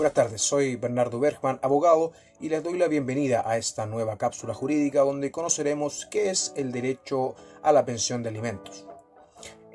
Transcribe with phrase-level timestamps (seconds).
[0.00, 4.54] Buenas tardes, soy Bernardo Bergman, abogado, y les doy la bienvenida a esta nueva cápsula
[4.54, 8.86] jurídica donde conoceremos qué es el derecho a la pensión de alimentos.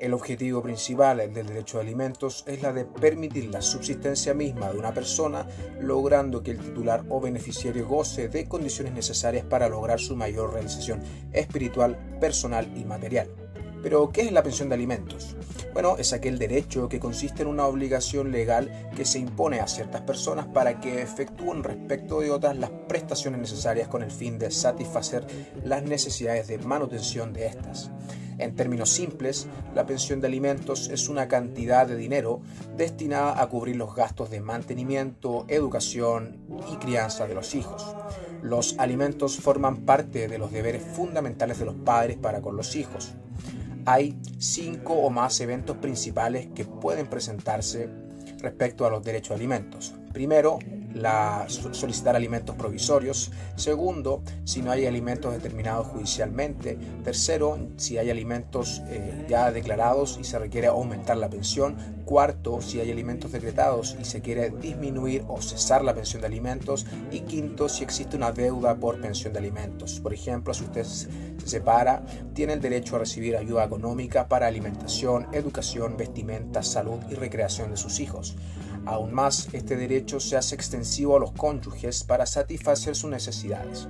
[0.00, 4.80] El objetivo principal del derecho de alimentos es la de permitir la subsistencia misma de
[4.80, 5.46] una persona,
[5.78, 11.04] logrando que el titular o beneficiario goce de condiciones necesarias para lograr su mayor realización
[11.32, 13.45] espiritual, personal y material.
[13.86, 15.36] Pero, ¿qué es la pensión de alimentos?
[15.72, 20.00] Bueno, es aquel derecho que consiste en una obligación legal que se impone a ciertas
[20.00, 25.24] personas para que efectúen respecto de otras las prestaciones necesarias con el fin de satisfacer
[25.62, 27.92] las necesidades de manutención de estas.
[28.38, 32.40] En términos simples, la pensión de alimentos es una cantidad de dinero
[32.76, 36.38] destinada a cubrir los gastos de mantenimiento, educación
[36.72, 37.94] y crianza de los hijos.
[38.42, 43.14] Los alimentos forman parte de los deberes fundamentales de los padres para con los hijos
[43.86, 47.88] hay cinco o más eventos principales que pueden presentarse
[48.38, 49.94] respecto a los derechos de alimentos.
[50.12, 50.58] Primero,
[50.96, 53.30] la, solicitar alimentos provisorios.
[53.56, 56.78] Segundo, si no hay alimentos determinados judicialmente.
[57.04, 61.76] Tercero, si hay alimentos eh, ya declarados y se requiere aumentar la pensión.
[62.04, 66.86] Cuarto, si hay alimentos decretados y se quiere disminuir o cesar la pensión de alimentos.
[67.10, 70.00] Y quinto, si existe una deuda por pensión de alimentos.
[70.00, 71.08] Por ejemplo, si usted se
[71.44, 77.70] separa, tiene el derecho a recibir ayuda económica para alimentación, educación, vestimenta, salud y recreación
[77.70, 78.36] de sus hijos.
[78.86, 83.88] Aún más, este derecho se hace extensivo a los cónyuges para satisfacer sus necesidades.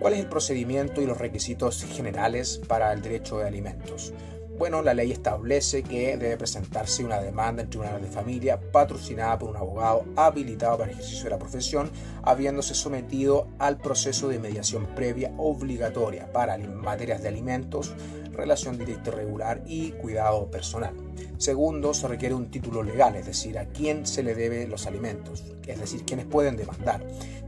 [0.00, 4.12] ¿Cuál es el procedimiento y los requisitos generales para el derecho de alimentos?
[4.60, 9.48] Bueno, la ley establece que debe presentarse una demanda en tribunales de familia patrocinada por
[9.48, 11.90] un abogado habilitado para el ejercicio de la profesión,
[12.22, 17.94] habiéndose sometido al proceso de mediación previa obligatoria para materias de alimentos,
[18.32, 20.92] relación directa y regular y cuidado personal.
[21.38, 25.42] Segundo, se requiere un título legal, es decir, a quién se le debe los alimentos,
[25.66, 27.02] es decir, quiénes pueden demandar.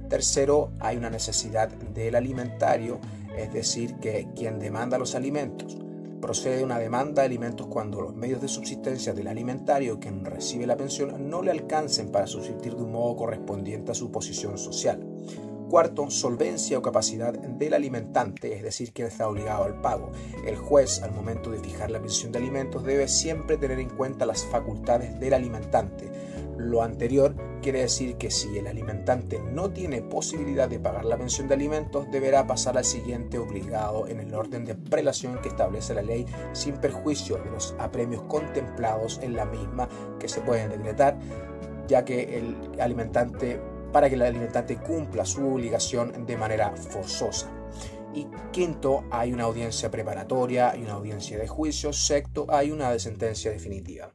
[0.09, 3.01] Tercero, hay una necesidad del alimentario,
[3.37, 5.77] es decir, que quien demanda los alimentos.
[6.23, 10.77] Procede una demanda de alimentos cuando los medios de subsistencia del alimentario quien recibe la
[10.77, 15.05] pensión no le alcancen para subsistir de un modo correspondiente a su posición social.
[15.69, 20.13] Cuarto, solvencia o capacidad del alimentante, es decir, quien está obligado al pago.
[20.47, 24.25] El juez, al momento de fijar la pensión de alimentos, debe siempre tener en cuenta
[24.25, 26.09] las facultades del alimentante.
[26.59, 31.49] Lo anterior quiere decir que si el alimentante no tiene posibilidad de pagar la pensión
[31.49, 36.03] de alimentos, deberá pasar al siguiente obligado en el orden de prelación que establece la
[36.03, 41.19] ley, sin perjuicio de los apremios contemplados en la misma que se pueden decretar,
[41.89, 43.61] ya que el alimentante
[43.93, 47.49] para que el alimentante cumpla su obligación de manera forzosa.
[48.15, 51.93] Y quinto, hay una audiencia preparatoria y una audiencia de juicio.
[51.93, 54.13] Sexto, hay una sentencia definitiva.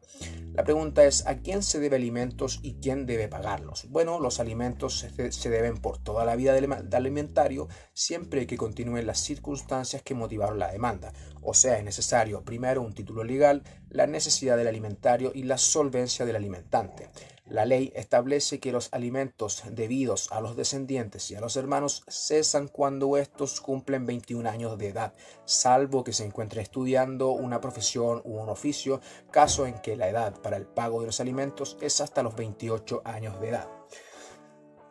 [0.54, 3.88] La pregunta es, ¿a quién se debe alimentos y quién debe pagarlos?
[3.90, 9.20] Bueno, los alimentos se deben por toda la vida del alimentario siempre que continúen las
[9.20, 11.14] circunstancias que motivaron la demanda.
[11.42, 16.26] O sea, es necesario primero un título legal, la necesidad del alimentario y la solvencia
[16.26, 17.10] del alimentante.
[17.50, 22.68] La ley establece que los alimentos debidos a los descendientes y a los hermanos cesan
[22.68, 25.14] cuando estos cumplen 21 años de edad,
[25.46, 29.00] salvo que se encuentren estudiando una profesión u un oficio,
[29.32, 33.02] caso en que la edad para el pago de los alimentos es hasta los 28
[33.06, 33.68] años de edad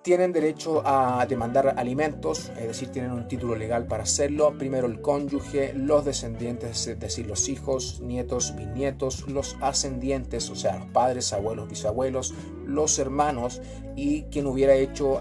[0.06, 4.56] tienen derecho a demandar alimentos, es decir, tienen un título legal para hacerlo.
[4.56, 10.78] Primero el cónyuge, los descendientes, es decir, los hijos, nietos, bisnietos, los ascendientes, o sea,
[10.78, 12.34] los padres, abuelos, bisabuelos,
[12.64, 13.60] los hermanos
[13.96, 15.18] y quien hubiera hecho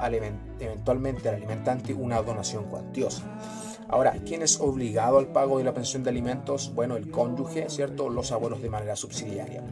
[0.59, 3.23] eventualmente al alimentante una donación cuantiosa.
[3.89, 6.71] Ahora, ¿quién es obligado al pago de la pensión de alimentos?
[6.75, 8.07] Bueno, el cónyuge, ¿cierto?
[8.07, 9.63] Los abuelos de manera subsidiaria.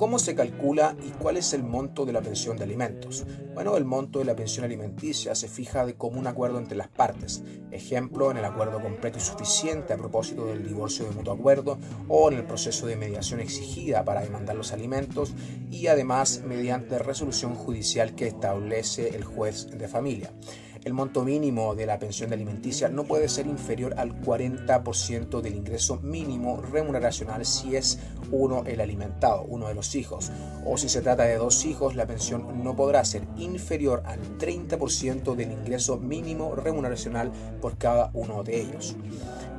[0.00, 3.26] ¿Cómo se calcula y cuál es el monto de la pensión de alimentos?
[3.52, 7.44] Bueno, el monto de la pensión alimenticia se fija de común acuerdo entre las partes.
[7.70, 11.78] Ejemplo, en el acuerdo completo y suficiente a propósito del divorcio de mutuo acuerdo
[12.08, 15.34] o en el proceso de mediación exigida para demandar los alimentos
[15.70, 20.32] y además mediante resolución judicial que establece el juez de familia.
[20.82, 26.00] El monto mínimo de la pensión alimenticia no puede ser inferior al 40% del ingreso
[26.00, 27.98] mínimo remuneracional si es
[28.30, 30.32] uno el alimentado, uno de los hijos.
[30.64, 35.34] O si se trata de dos hijos, la pensión no podrá ser inferior al 30%
[35.34, 37.30] del ingreso mínimo remuneracional
[37.60, 38.96] por cada uno de ellos.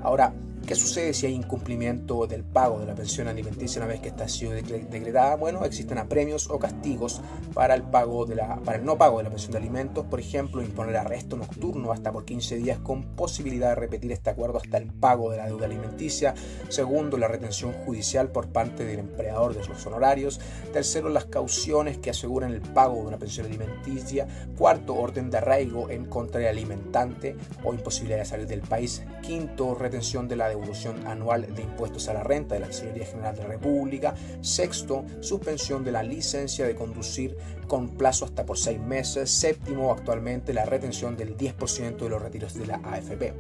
[0.01, 0.33] Ahora,
[0.65, 4.29] ¿Qué sucede si hay incumplimiento del pago de la pensión alimenticia una vez que está
[4.29, 5.35] sido decretada?
[5.35, 7.21] Bueno, existen apremios o castigos
[7.53, 10.19] para el, pago de la, para el no pago de la pensión de alimentos, por
[10.19, 14.77] ejemplo, imponer arresto nocturno hasta por 15 días con posibilidad de repetir este acuerdo hasta
[14.77, 16.35] el pago de la deuda alimenticia.
[16.69, 20.39] Segundo, la retención judicial por parte del empleador de sus honorarios.
[20.71, 24.27] Tercero, las cauciones que aseguran el pago de una pensión alimenticia.
[24.57, 29.03] Cuarto, orden de arraigo en contra del alimentante o imposibilidad de salir del país.
[29.21, 33.35] Quinto, retención de la devolución anual de impuestos a la renta de la Tesorería General
[33.35, 34.15] de la República.
[34.41, 37.35] Sexto, suspensión de la licencia de conducir
[37.67, 39.29] con plazo hasta por seis meses.
[39.31, 43.33] Séptimo, actualmente la retención del 10% de los retiros de la AFP.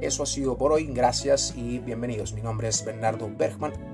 [0.00, 0.86] Eso ha sido por hoy.
[0.86, 2.32] Gracias y bienvenidos.
[2.32, 3.91] Mi nombre es Bernardo Bergman